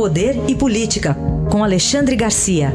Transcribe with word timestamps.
Poder 0.00 0.32
e 0.48 0.56
Política, 0.56 1.10
com 1.52 1.62
Alexandre 1.62 2.16
Garcia. 2.16 2.68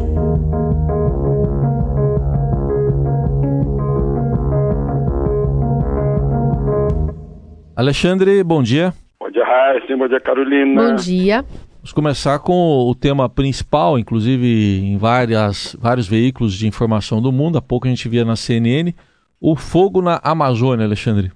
Alexandre, 7.76 8.44
bom 8.44 8.62
dia. 8.62 8.94
Bom 9.20 9.32
dia, 9.32 9.44
Raíssa. 9.44 9.98
Bom 9.98 10.08
dia, 10.08 10.20
Carolina. 10.20 10.90
Bom 10.90 10.96
dia. 10.98 11.44
Vamos 11.78 11.94
começar 11.96 12.38
com 12.38 12.88
o 12.88 12.94
tema 12.94 13.28
principal, 13.28 13.98
inclusive 13.98 14.82
em 14.86 14.96
várias, 14.96 15.76
vários 15.82 16.08
veículos 16.08 16.54
de 16.54 16.68
informação 16.68 17.20
do 17.20 17.32
mundo. 17.32 17.58
Há 17.58 17.62
pouco 17.62 17.88
a 17.88 17.90
gente 17.90 18.08
via 18.08 18.24
na 18.24 18.36
CNN 18.36 18.94
o 19.42 19.56
fogo 19.56 20.00
na 20.00 20.20
Amazônia, 20.24 20.86
Alexandre. 20.86 21.32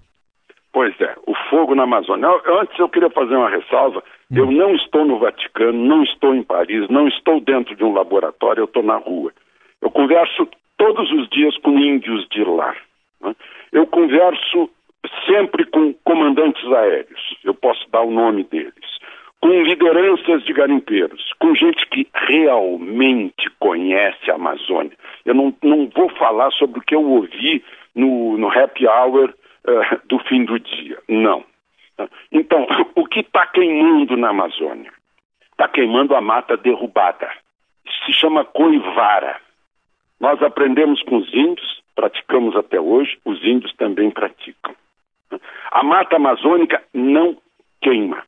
Pois 0.72 0.94
é, 1.02 1.16
o 1.26 1.34
fogo 1.50 1.74
na 1.74 1.86
Amazônia. 1.86 2.30
Antes 2.62 2.78
eu 2.78 2.88
queria 2.88 3.10
fazer 3.10 3.36
uma 3.36 3.50
ressalva. 3.50 4.04
Eu 4.32 4.52
não 4.52 4.76
estou 4.76 5.06
no 5.06 5.18
Vaticano, 5.18 5.74
não 5.74 6.04
estou 6.04 6.36
em 6.36 6.44
Paris, 6.44 6.88
não 6.90 7.08
estou 7.08 7.42
dentro 7.42 7.76
de 7.76 7.84
um 7.84 7.94
laboratório, 7.94 8.62
eu 8.62 8.66
estou 8.66 8.84
na 8.84 8.98
rua. 8.98 9.34
Eu 9.82 9.90
converso 9.90 10.48
todos 10.78 11.12
os 11.12 11.28
dias 11.30 11.58
com 11.58 11.80
índios 11.80 12.28
de 12.30 12.44
lá. 12.44 12.76
Né? 13.22 13.36
Eu 13.72 13.88
converso 13.88 14.70
sempre 15.26 15.66
com 15.66 15.94
comandantes 16.04 16.64
aéreos, 16.72 17.36
eu 17.44 17.54
posso 17.56 17.90
dar 17.90 18.02
o 18.02 18.12
nome 18.12 18.44
deles, 18.44 19.00
com 19.42 19.64
lideranças 19.64 20.44
de 20.44 20.54
garimpeiros, 20.54 21.34
com 21.40 21.56
gente 21.56 21.86
que 21.88 22.08
realmente 22.14 23.50
conhece 23.60 24.30
a 24.30 24.36
Amazônia. 24.36 24.92
Eu 25.26 25.34
não, 25.34 25.56
não 25.64 25.88
vou 25.88 26.10
falar 26.10 26.52
sobre 26.52 26.80
o 26.80 26.84
que 26.84 26.94
eu 26.94 27.04
ouvi 27.04 27.64
no, 27.96 28.38
no 28.38 28.48
happy 28.52 28.86
hour 28.86 29.34
uh, 29.66 30.08
do 30.08 30.20
fim 30.20 30.44
do 30.44 30.60
dia, 30.60 31.00
não. 31.08 31.44
Então, 32.32 32.68
o 32.96 33.06
que 33.06 33.22
está 33.22 33.48
queimando 33.48 34.16
na 34.16 34.30
Amazônia? 34.30 34.92
Está 35.52 35.68
queimando 35.68 36.16
a 36.16 36.22
mata 36.22 36.56
derrubada. 36.56 37.30
Se 38.06 38.14
chama 38.14 38.46
coivara. 38.46 39.40
Nós 40.20 40.42
aprendemos 40.44 41.02
com 41.04 41.18
os 41.18 41.34
índios, 41.34 41.82
praticamos 41.96 42.56
até 42.56 42.80
hoje, 42.80 43.18
os 43.26 43.44
índios 43.44 43.74
também 43.76 44.12
praticam. 44.12 44.76
A 45.72 45.84
mata 45.84 46.16
amazônica 46.16 46.82
não 46.94 47.38
queima. 47.82 48.24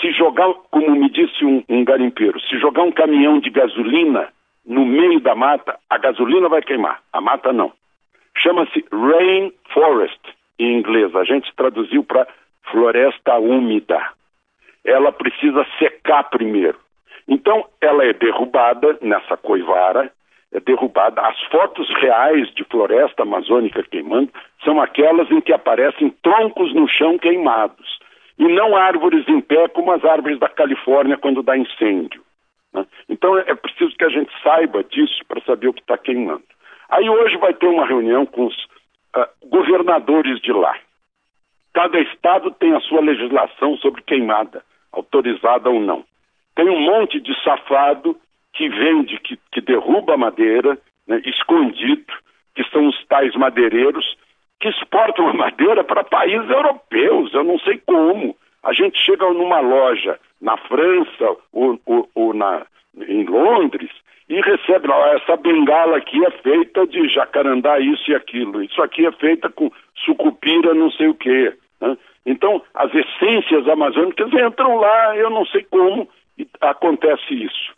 Se 0.00 0.12
jogar, 0.12 0.52
como 0.70 0.90
me 0.92 1.10
disse 1.10 1.44
um, 1.44 1.64
um 1.68 1.84
garimpeiro, 1.84 2.40
se 2.40 2.58
jogar 2.58 2.82
um 2.82 2.92
caminhão 2.92 3.40
de 3.40 3.50
gasolina 3.50 4.28
no 4.64 4.84
meio 4.84 5.20
da 5.20 5.34
mata, 5.34 5.78
a 5.88 5.98
gasolina 5.98 6.48
vai 6.48 6.62
queimar, 6.62 7.02
a 7.12 7.20
mata 7.20 7.52
não. 7.52 7.72
Chama-se 8.36 8.84
rainforest 8.92 10.20
em 10.58 10.78
inglês. 10.78 11.14
A 11.16 11.24
gente 11.24 11.52
traduziu 11.56 12.04
para 12.04 12.26
floresta 12.70 13.38
úmida. 13.38 14.00
Ela 14.84 15.12
precisa 15.12 15.66
secar 15.78 16.24
primeiro. 16.24 16.78
Então, 17.28 17.66
ela 17.80 18.04
é 18.04 18.12
derrubada 18.12 18.98
nessa 19.00 19.36
coivara, 19.36 20.10
é 20.52 20.60
derrubada. 20.60 21.20
As 21.20 21.40
fotos 21.44 21.88
reais 22.00 22.52
de 22.54 22.64
floresta 22.64 23.22
amazônica 23.22 23.82
queimando 23.84 24.30
são 24.64 24.80
aquelas 24.80 25.30
em 25.30 25.40
que 25.40 25.52
aparecem 25.52 26.10
troncos 26.22 26.74
no 26.74 26.88
chão 26.88 27.18
queimados 27.18 27.98
e 28.38 28.48
não 28.48 28.76
árvores 28.76 29.28
em 29.28 29.40
pé 29.40 29.68
como 29.68 29.92
as 29.92 30.04
árvores 30.04 30.38
da 30.38 30.48
Califórnia 30.48 31.18
quando 31.18 31.42
dá 31.42 31.56
incêndio. 31.56 32.22
Né? 32.72 32.86
Então 33.08 33.36
é 33.38 33.54
preciso 33.54 33.94
que 33.96 34.04
a 34.04 34.08
gente 34.08 34.32
saiba 34.42 34.82
disso 34.82 35.20
para 35.28 35.42
saber 35.42 35.68
o 35.68 35.74
que 35.74 35.82
está 35.82 35.98
queimando. 35.98 36.42
Aí 36.88 37.08
hoje 37.08 37.36
vai 37.36 37.52
ter 37.54 37.66
uma 37.66 37.86
reunião 37.86 38.24
com 38.26 38.46
os 38.46 38.56
uh, 39.16 39.28
governadores 39.46 40.40
de 40.40 40.52
lá. 40.52 40.74
Cada 41.72 42.00
estado 42.00 42.50
tem 42.52 42.74
a 42.74 42.80
sua 42.80 43.00
legislação 43.00 43.76
sobre 43.76 44.02
queimada, 44.02 44.62
autorizada 44.92 45.70
ou 45.70 45.80
não. 45.80 46.04
Tem 46.54 46.68
um 46.68 46.80
monte 46.80 47.20
de 47.20 47.32
safado 47.42 48.16
que 48.52 48.68
vende, 48.68 49.18
que, 49.20 49.38
que 49.52 49.60
derruba 49.60 50.16
madeira, 50.16 50.78
né, 51.06 51.22
escondido, 51.24 52.12
que 52.54 52.64
são 52.70 52.88
os 52.88 53.06
tais 53.06 53.34
madeireiros, 53.36 54.16
que 54.60 54.68
exportam 54.68 55.28
a 55.28 55.32
madeira 55.32 55.82
para 55.84 56.04
países 56.04 56.50
europeus, 56.50 57.32
eu 57.32 57.44
não 57.44 57.58
sei 57.60 57.78
como. 57.86 58.36
A 58.62 58.72
gente 58.72 58.98
chega 58.98 59.26
numa 59.32 59.60
loja 59.60 60.18
na 60.40 60.56
França 60.56 61.36
ou, 61.52 61.80
ou, 61.86 62.10
ou 62.14 62.34
na, 62.34 62.66
em 63.08 63.24
Londres 63.24 63.90
e 64.28 64.40
recebe 64.40 64.86
lá, 64.86 65.14
essa 65.14 65.36
bengala 65.36 65.96
aqui 65.96 66.24
é 66.24 66.30
feita 66.30 66.86
de 66.86 67.08
jacarandá, 67.08 67.80
isso 67.80 68.10
e 68.10 68.14
aquilo, 68.14 68.62
isso 68.62 68.80
aqui 68.82 69.04
é 69.04 69.12
feita 69.12 69.48
com 69.48 69.72
sucupira, 70.04 70.72
não 70.74 70.90
sei 70.92 71.08
o 71.08 71.14
quê. 71.14 71.52
Né? 71.80 71.96
Então, 72.26 72.62
as 72.74 72.92
essências 72.94 73.66
amazônicas 73.68 74.32
entram 74.32 74.76
lá, 74.76 75.16
eu 75.16 75.30
não 75.30 75.44
sei 75.46 75.64
como 75.64 76.08
acontece 76.60 77.34
isso. 77.34 77.74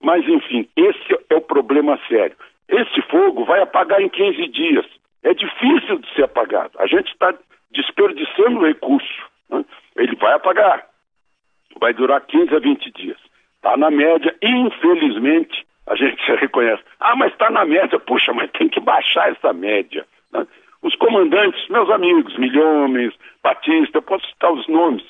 Mas, 0.00 0.26
enfim, 0.28 0.68
esse 0.76 1.18
é 1.30 1.34
o 1.34 1.40
problema 1.40 1.98
sério. 2.08 2.36
Esse 2.68 3.00
fogo 3.02 3.44
vai 3.44 3.60
apagar 3.60 4.00
em 4.00 4.08
15 4.08 4.48
dias. 4.48 4.86
É 5.22 5.32
difícil 5.34 5.98
de 5.98 6.14
ser 6.14 6.24
apagado. 6.24 6.72
A 6.78 6.86
gente 6.86 7.08
está 7.08 7.34
desperdiçando 7.70 8.64
recurso. 8.64 9.26
Né? 9.50 9.64
Ele 9.96 10.16
vai 10.16 10.34
apagar. 10.34 10.86
Vai 11.80 11.92
durar 11.92 12.20
15 12.20 12.54
a 12.54 12.58
20 12.58 12.90
dias. 12.92 13.18
Está 13.56 13.76
na 13.76 13.90
média, 13.90 14.34
infelizmente, 14.42 15.66
a 15.86 15.96
gente 15.96 16.22
reconhece. 16.36 16.82
Ah, 17.00 17.16
mas 17.16 17.32
está 17.32 17.50
na 17.50 17.64
média. 17.64 17.98
Puxa, 17.98 18.32
mas 18.32 18.50
tem 18.52 18.68
que 18.68 18.80
baixar 18.80 19.30
essa 19.30 19.52
média. 19.52 20.06
Né? 20.32 20.46
Os 20.86 20.94
comandantes, 20.94 21.68
meus 21.68 21.90
amigos, 21.90 22.38
Milhões, 22.38 23.12
Batista, 23.42 24.00
posso 24.00 24.24
citar 24.28 24.52
os 24.52 24.68
nomes, 24.68 25.02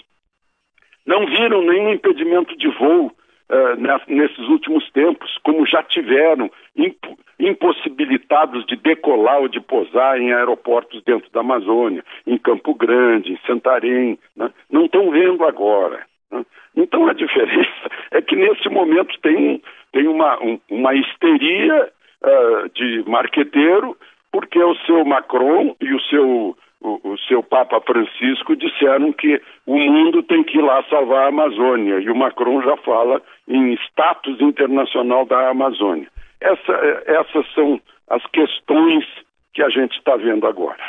não 1.05 1.27
viram 1.27 1.61
nenhum 1.61 1.93
impedimento 1.93 2.57
de 2.57 2.69
voo 2.69 3.09
uh, 3.09 4.07
nesses 4.09 4.49
últimos 4.49 4.91
tempos, 4.93 5.37
como 5.45 5.67
já 5.67 5.83
tiveram, 5.83 6.51
imp 6.75 6.97
impossibilitados 7.39 8.65
de 8.65 8.77
decolar 8.77 9.41
ou 9.41 9.49
de 9.49 9.61
posar 9.61 10.19
em 10.19 10.33
aeroportos 10.33 11.03
dentro 11.05 11.31
da 11.31 11.41
Amazônia, 11.41 12.03
em 12.27 12.39
Campo 12.39 12.73
Grande, 12.75 13.35
em 13.35 13.39
Santarém, 13.47 14.19
né? 14.35 14.51
não 14.71 14.87
estão 14.87 15.11
vendo 15.11 15.45
agora. 15.45 16.07
Né? 16.31 16.43
Então 16.75 17.07
a 17.07 17.13
diferença 17.15 17.91
é 18.13 18.23
que 18.23 18.35
nesse 18.35 18.71
momento 18.71 19.15
tem, 19.21 19.63
tem 19.93 20.09
uma, 20.09 20.43
um, 20.43 20.59
uma 20.71 20.95
histeria 20.95 21.93
uh, 22.23 22.69
de 22.71 23.05
marqueteiro, 23.07 23.95
porque 24.37 24.63
o 24.63 24.75
seu 24.85 25.03
Macron 25.03 25.75
e 25.81 25.95
o 25.95 26.01
seu 26.11 26.55
o, 26.83 27.01
o, 27.03 27.19
seu 27.27 27.43
Papa 27.43 27.81
Francisco 27.81 28.55
disseram 28.55 29.11
que 29.11 29.41
o 29.65 29.79
mundo 29.79 30.23
tem 30.23 30.45
que 30.45 30.59
ir 30.59 30.61
lá 30.61 30.85
salvar 30.91 31.25
a 31.25 31.29
Amazônia 31.29 32.01
e 32.01 32.11
o 32.11 32.15
Macron 32.15 32.61
já 32.61 32.77
fala 32.77 33.23
em 33.49 33.73
status 33.89 34.39
internacional 34.43 35.25
da 35.25 35.49
Amazônia. 35.49 36.07
Essa, 36.39 36.73
essas 37.07 37.51
são 37.55 37.81
as 38.11 38.23
questões 38.27 39.07
que 39.55 39.63
a 39.63 39.71
gente 39.71 39.97
está 39.97 40.17
vendo 40.17 40.47
agora. 40.47 40.85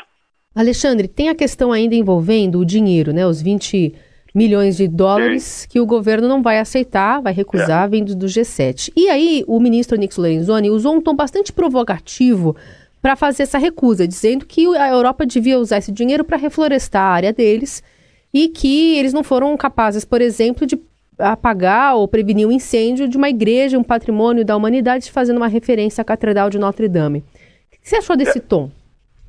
Alexandre, 0.54 1.08
tem 1.08 1.30
a 1.30 1.36
questão 1.36 1.72
ainda 1.72 1.96
envolvendo 1.96 2.60
o 2.60 2.66
dinheiro, 2.66 3.14
né? 3.14 3.26
Os 3.26 3.42
20 3.42 3.96
milhões 4.36 4.76
de 4.76 4.90
dólares 4.90 5.66
que 5.66 5.80
o 5.80 5.86
governo 5.86 6.28
não 6.28 6.42
vai 6.42 6.60
aceitar, 6.60 7.22
vai 7.22 7.32
recusar, 7.32 7.86
é. 7.86 7.88
vindo 7.88 8.14
do 8.14 8.26
G7. 8.26 8.92
E 8.94 9.08
aí, 9.08 9.46
o 9.48 9.58
ministro 9.58 9.98
Nix 9.98 10.18
Lorenzoni 10.18 10.70
usou 10.70 10.96
um 10.96 11.02
tom 11.02 11.16
bastante 11.16 11.54
provocativo 11.54 12.58
para 13.02 13.16
fazer 13.16 13.44
essa 13.44 13.58
recusa, 13.58 14.08
dizendo 14.08 14.46
que 14.46 14.66
a 14.76 14.90
Europa 14.90 15.26
devia 15.26 15.60
usar 15.60 15.78
esse 15.78 15.92
dinheiro 15.92 16.24
para 16.24 16.38
reflorestar 16.38 17.04
a 17.04 17.14
área 17.14 17.34
deles 17.34 17.84
e 18.34 18.50
que 18.50 18.98
eles 18.98 19.14
não 19.14 19.24
foram 19.24 19.56
capazes, 19.56 20.04
por 20.04 20.22
exemplo, 20.22 20.66
de 20.66 20.80
apagar 21.20 21.96
ou 21.96 22.08
prevenir 22.08 22.46
o 22.46 22.50
um 22.50 22.54
incêndio 22.54 23.08
de 23.08 23.18
uma 23.18 23.30
igreja, 23.30 23.78
um 23.78 23.84
patrimônio 23.84 24.46
da 24.46 24.56
humanidade, 24.56 25.12
fazendo 25.12 25.38
uma 25.38 25.48
referência 25.48 26.02
à 26.02 26.06
Catedral 26.06 26.50
de 26.50 26.60
Notre 26.60 26.88
Dame. 26.88 27.20
O 27.20 27.24
que 27.72 27.90
você 27.90 27.98
achou 27.98 28.16
desse 28.16 28.40
tom? 28.40 28.70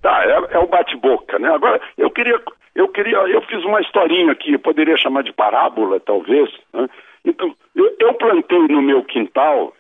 Tá, 0.03 0.25
é, 0.25 0.57
é 0.57 0.59
o 0.59 0.67
bate-boca, 0.67 1.39
né? 1.39 1.49
Agora, 1.49 1.81
eu 1.97 2.11
queria, 2.11 2.41
eu 2.75 2.89
queria, 2.89 3.17
eu 3.17 3.43
fiz 3.43 3.65
uma 3.65 3.81
historinha 3.81 4.33
aqui, 4.33 4.53
eu 4.53 4.59
poderia 4.59 4.97
chamar 4.97 5.23
de 5.23 5.33
parábola, 5.33 5.99
talvez. 6.01 6.51
Né? 6.73 6.89
Então, 7.25 7.55
eu, 7.75 7.97
eu, 7.99 8.15
plantei 8.15 8.69
no 8.69 8.83
meu 8.83 9.03
quintal 9.05 9.73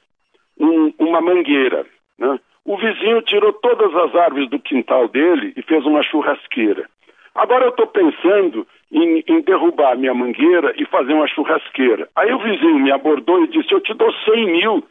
um, 0.59 0.93
uma 0.99 1.21
mangueira, 1.21 1.87
né? 2.19 2.39
O 2.69 2.77
vizinho 2.77 3.23
tirou 3.23 3.51
todas 3.55 3.97
as 3.97 4.15
árvores 4.15 4.51
do 4.51 4.59
quintal 4.59 5.09
dele 5.09 5.55
e 5.57 5.63
fez 5.63 5.87
uma 5.87 6.03
churrasqueira. 6.03 6.87
Agora 7.35 7.65
eu 7.65 7.71
estou 7.71 7.87
pensando 7.87 8.67
em, 8.93 9.25
em, 9.27 9.41
derrubar 9.41 9.97
minha 9.97 10.13
mangueira 10.13 10.75
e 10.77 10.85
fazer 10.85 11.15
uma 11.15 11.27
churrasqueira. 11.27 12.07
Aí 12.15 12.31
o 12.31 12.39
vizinho 12.39 12.79
me 12.79 12.93
abordou 12.93 13.43
e 13.43 13.49
disse: 13.49 13.73
Eu 13.73 13.81
te 13.81 13.95
dou 13.95 14.13
100 14.13 14.47
mil 14.53 14.85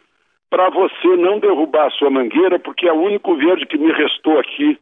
para 0.49 0.71
você 0.71 1.07
não 1.17 1.37
derrubar 1.37 1.85
a 1.85 1.91
sua 1.91 2.09
mangueira, 2.09 2.57
porque 2.57 2.87
é 2.87 2.91
o 2.91 2.99
único 2.99 3.35
verde 3.35 3.67
que 3.67 3.77
me 3.77 3.91
restou 3.91 4.39
aqui. 4.39 4.79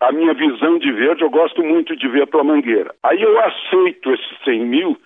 A 0.00 0.10
minha 0.10 0.32
visão 0.32 0.78
de 0.78 0.90
verde, 0.92 1.24
eu 1.24 1.30
gosto 1.30 1.62
muito 1.62 1.94
de 1.94 2.08
ver 2.08 2.22
a 2.22 2.26
tua 2.26 2.42
mangueira. 2.42 2.94
Aí 3.02 3.20
eu 3.20 3.38
aceito 3.38 4.10
esses 4.14 4.38
100 4.44 4.64
mil 4.64 4.96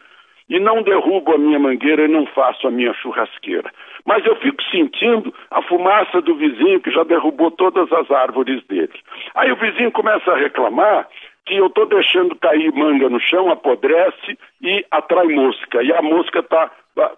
e 0.49 0.61
não 0.61 0.83
derrubo 0.83 1.35
a 1.35 1.39
minha 1.39 1.59
mangueira 1.59 2.05
e 2.05 2.09
não 2.09 2.27
faço 2.27 2.69
a 2.69 2.71
minha 2.71 2.95
churrasqueira. 2.95 3.71
Mas 4.09 4.25
eu 4.25 4.35
fico 4.37 4.63
sentindo 4.71 5.35
a 5.51 5.61
fumaça 5.61 6.23
do 6.23 6.35
vizinho 6.35 6.81
que 6.81 6.91
já 6.91 7.05
derrubou 7.05 7.51
todas 7.51 7.93
as 7.93 8.11
árvores 8.11 8.67
dele. 8.67 8.99
Aí 9.35 9.53
o 9.53 9.57
vizinho 9.57 9.93
começa 9.93 10.33
a 10.33 10.37
reclamar 10.39 11.07
que 11.45 11.55
eu 11.57 11.67
estou 11.67 11.85
deixando 11.85 12.35
cair 12.37 12.73
manga 12.73 13.11
no 13.11 13.21
chão, 13.21 13.51
apodrece 13.51 14.39
e 14.63 14.83
atrai 14.91 15.27
mosca. 15.27 15.83
E 15.83 15.93
a 15.93 16.01
mosca 16.01 16.39
está 16.39 16.71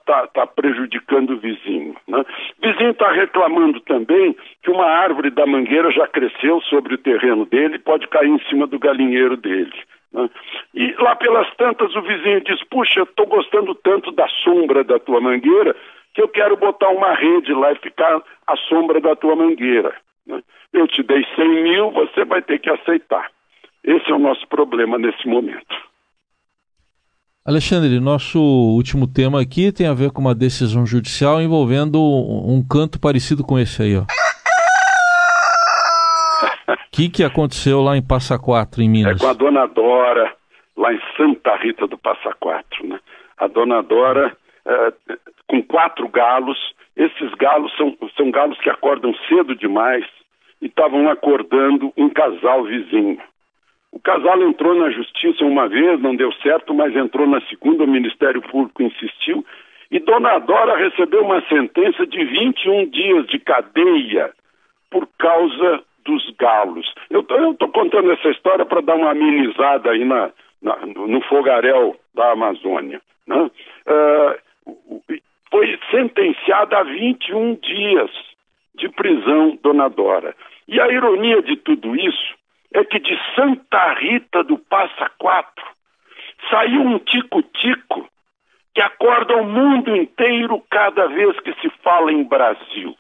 tá, 0.05 0.27
tá 0.27 0.47
prejudicando 0.49 1.35
o 1.35 1.39
vizinho. 1.39 1.95
Né? 2.09 2.25
O 2.61 2.67
vizinho 2.67 2.91
está 2.91 3.13
reclamando 3.13 3.79
também 3.83 4.37
que 4.61 4.73
uma 4.73 4.87
árvore 4.87 5.31
da 5.31 5.47
mangueira 5.47 5.93
já 5.93 6.09
cresceu 6.09 6.61
sobre 6.63 6.95
o 6.95 6.99
terreno 6.99 7.47
dele 7.47 7.77
e 7.77 7.79
pode 7.79 8.09
cair 8.09 8.31
em 8.31 8.41
cima 8.49 8.67
do 8.67 8.81
galinheiro 8.81 9.37
dele. 9.37 9.79
Né? 10.13 10.29
E 10.75 10.93
lá 10.99 11.15
pelas 11.15 11.49
tantas 11.55 11.95
o 11.95 12.03
vizinho 12.03 12.41
diz: 12.41 12.61
Puxa, 12.65 13.03
estou 13.03 13.27
gostando 13.27 13.77
tanto 13.77 14.11
da 14.11 14.27
sombra 14.43 14.83
da 14.83 14.99
tua 14.99 15.21
mangueira 15.21 15.77
que 16.15 16.23
eu 16.23 16.29
quero 16.29 16.57
botar 16.57 16.91
uma 16.91 17.15
rede 17.15 17.53
lá 17.53 17.73
e 17.73 17.79
ficar 17.79 18.23
à 18.47 18.57
sombra 18.69 19.01
da 19.01 19.17
tua 19.17 19.37
mangueira. 19.37 19.95
Né? 20.27 20.43
Eu 20.73 20.87
te 20.87 21.03
dei 21.03 21.25
100 21.35 21.63
mil, 21.63 21.91
você 21.91 22.25
vai 22.25 22.43
ter 22.43 22.59
que 22.59 22.71
aceitar. 22.71 23.31
Esse 23.83 24.11
é 24.11 24.15
o 24.15 24.19
nosso 24.19 24.47
problema 24.49 24.99
nesse 24.99 25.27
momento. 25.27 25.75
Alexandre, 27.45 27.99
nosso 27.99 28.39
último 28.39 29.07
tema 29.07 29.41
aqui 29.41 29.73
tem 29.73 29.87
a 29.87 29.95
ver 29.95 30.13
com 30.13 30.21
uma 30.21 30.35
decisão 30.35 30.85
judicial 30.85 31.41
envolvendo 31.41 31.99
um 31.99 32.63
canto 32.63 33.01
parecido 33.01 33.43
com 33.43 33.59
esse 33.59 33.83
aí, 33.83 33.97
ó. 33.97 34.03
O 34.03 34.07
que, 36.93 37.09
que 37.09 37.25
aconteceu 37.25 37.81
lá 37.81 37.97
em 37.97 38.07
Passa 38.07 38.39
Quatro, 38.39 38.83
em 38.83 38.91
Minas? 38.91 39.17
É 39.17 39.19
com 39.19 39.31
a 39.31 39.33
dona 39.33 39.67
Dora, 39.67 40.35
lá 40.77 40.93
em 40.93 41.01
Santa 41.17 41.57
Rita 41.57 41.87
do 41.87 41.97
Passa 41.97 42.35
Quatro, 42.39 42.87
né? 42.87 43.01
A 43.39 43.47
dona 43.47 43.83
Dora, 43.83 44.37
é, 44.67 44.93
com 45.47 45.63
quatro 45.63 46.09
galos, 46.09 46.59
esses 46.97 47.33
galos 47.35 47.75
são, 47.77 47.97
são 48.17 48.31
galos 48.31 48.59
que 48.61 48.71
acordam 48.71 49.15
cedo 49.29 49.55
demais 49.55 50.05
e 50.61 50.67
estavam 50.67 51.09
acordando 51.09 51.93
um 51.97 52.09
casal 52.09 52.65
vizinho. 52.65 53.19
O 53.93 53.99
casal 53.99 54.41
entrou 54.43 54.75
na 54.75 54.91
justiça 54.91 55.45
uma 55.45 55.69
vez, 55.69 56.01
não 56.01 56.15
deu 56.15 56.33
certo, 56.35 56.73
mas 56.73 56.95
entrou 56.95 57.27
na 57.27 57.41
segunda, 57.43 57.85
o 57.85 57.89
Ministério 57.89 58.41
Público 58.43 58.83
insistiu, 58.83 59.45
e 59.91 59.99
Dona 59.99 60.39
Dora 60.39 60.77
recebeu 60.77 61.25
uma 61.25 61.41
sentença 61.49 62.07
de 62.07 62.25
21 62.25 62.91
dias 62.91 63.27
de 63.27 63.39
cadeia 63.41 64.31
por 64.89 65.09
causa 65.19 65.83
dos 66.05 66.31
galos. 66.39 66.87
Eu 67.11 67.21
estou 67.21 67.69
contando 67.69 68.13
essa 68.13 68.29
história 68.29 68.65
para 68.65 68.81
dar 68.81 68.95
uma 68.95 69.11
amenizada 69.11 69.91
aí 69.91 70.05
na, 70.05 70.31
na, 70.63 70.77
no 70.87 71.21
fogaréu 71.23 71.97
da 72.15 72.33
Amazônia. 72.33 73.01
Né? 73.27 73.51
Sentenciada 75.91 76.79
a 76.79 76.83
21 76.83 77.55
dias 77.57 78.11
de 78.75 78.89
prisão, 78.89 79.59
Dona 79.63 79.89
Dora. 79.89 80.35
E 80.69 80.81
a 80.81 80.89
ironia 80.89 81.43
de 81.43 81.57
tudo 81.57 81.97
isso 81.97 82.35
é 82.73 82.85
que 82.85 82.99
de 82.99 83.19
Santa 83.35 83.95
Rita 83.95 84.45
do 84.45 84.57
Passa 84.59 85.11
Quatro 85.19 85.65
saiu 86.49 86.81
um 86.81 86.99
tico-tico 86.99 88.09
que 88.75 88.81
acorda 88.81 89.37
o 89.37 89.45
mundo 89.45 89.95
inteiro 89.97 90.63
cada 90.71 91.07
vez 91.09 91.39
que 91.41 91.53
se 91.61 91.69
fala 91.83 92.13
em 92.13 92.23
Brasil. 92.23 92.97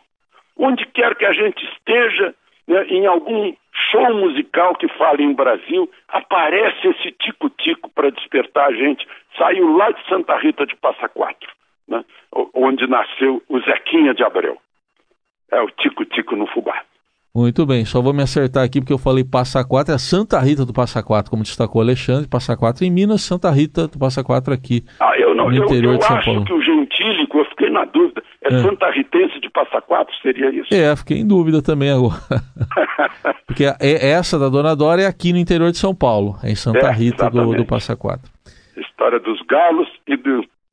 Onde 0.57 0.85
quer 0.87 1.15
que 1.15 1.25
a 1.25 1.33
gente 1.33 1.65
esteja, 1.73 2.35
né, 2.67 2.85
em 2.89 3.07
algum 3.07 3.55
show 3.91 4.15
musical 4.15 4.75
que 4.75 4.89
fale 4.89 5.23
em 5.23 5.33
Brasil, 5.33 5.91
aparece 6.09 6.89
esse 6.89 7.13
tico-tico 7.13 7.89
para 7.91 8.11
despertar 8.11 8.69
a 8.69 8.73
gente. 8.73 9.07
Saiu 9.39 9.77
lá 9.77 9.91
de 9.91 10.05
Santa 10.09 10.37
Rita 10.37 10.67
de 10.67 10.77
Passa 10.77 11.09
Quatro, 11.09 11.49
né, 11.91 12.05
onde 12.55 12.87
nasceu 12.87 13.43
o 13.49 13.59
Zequinha 13.61 14.15
de 14.15 14.23
Abreu. 14.23 14.57
É 15.51 15.61
o 15.61 15.67
tico-tico 15.67 16.37
no 16.37 16.47
fubá. 16.47 16.83
Muito 17.35 17.65
bem, 17.65 17.85
só 17.85 18.03
vou 18.03 18.13
me 18.13 18.25
acertar 18.25 18.65
aqui 18.65 18.81
porque 18.81 18.93
eu 18.93 18.99
falei 18.99 19.23
Passa 19.23 19.65
Quatro, 19.65 19.95
é 19.95 19.99
Santa 19.99 20.41
Rita 20.41 20.67
do 20.67 20.73
Passa 20.73 21.01
Quatro, 21.01 21.31
como 21.31 21.45
destacou 21.45 21.81
Alexandre, 21.81 22.29
Passa 22.29 22.57
Quatro 22.57 22.85
em 22.85 22.91
Minas, 22.91 23.23
Santa 23.23 23.49
Rita 23.53 23.87
do 23.87 24.01
Passa 24.01 24.25
Quatro 24.25 24.53
aqui 24.53 24.83
ah, 24.99 25.17
eu 25.17 25.33
não, 25.33 25.49
no 25.49 25.65
interior 25.65 25.93
eu, 25.93 25.99
de 25.99 26.05
São 26.05 26.17
acho 26.17 26.27
Paulo. 26.27 26.45
que 26.45 26.53
o 26.53 26.61
gentílico, 26.61 27.39
eu 27.39 27.45
fiquei 27.45 27.71
na 27.71 27.85
dúvida, 27.85 28.21
é, 28.43 28.53
é. 28.53 28.63
Santa 28.63 28.91
Ritense 28.91 29.39
de 29.41 29.49
Passa 29.49 29.81
Quatro, 29.81 30.13
seria 30.21 30.51
isso? 30.51 30.75
É, 30.75 30.95
fiquei 30.97 31.19
em 31.19 31.27
dúvida 31.27 31.63
também 31.63 31.93
agora. 31.93 32.19
porque 33.47 33.65
é, 33.65 34.11
essa 34.11 34.37
da 34.37 34.49
Dona 34.49 34.75
Dora 34.75 35.03
é 35.03 35.07
aqui 35.07 35.33
no 35.33 35.39
interior 35.39 35.71
de 35.71 35.79
São 35.79 35.95
Paulo, 35.95 36.35
é 36.43 36.51
em 36.51 36.57
Santa 36.57 36.89
é, 36.89 36.93
Rita 36.93 37.31
do, 37.31 37.55
do 37.55 37.65
Passa 37.65 37.97
Quatro. 37.97 38.29
História 38.77 39.21
dos 39.21 39.41
galos 39.43 39.89
e 40.09 40.17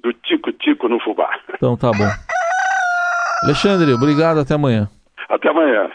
do 0.02 0.14
tico-tico 0.14 0.88
no 0.88 1.00
fubá. 1.00 1.30
Então 1.54 1.76
tá 1.78 1.92
bom. 1.92 2.10
Alexandre, 3.44 3.94
obrigado, 3.94 4.40
até 4.40 4.54
amanhã. 4.56 4.90
Até 5.30 5.50
amanhã. 5.50 5.92